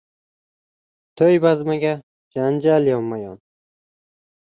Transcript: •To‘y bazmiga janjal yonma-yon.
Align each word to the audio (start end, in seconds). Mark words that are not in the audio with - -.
•To‘y 1.19 1.35
bazmiga 1.43 1.91
janjal 2.37 2.89
yonma-yon. 2.93 3.37